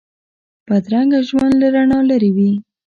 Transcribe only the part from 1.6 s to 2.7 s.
له رڼا لرې وي